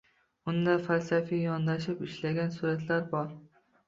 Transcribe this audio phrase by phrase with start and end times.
[0.51, 3.29] Unda falsafiy yondashib ishlagan suratlar bor.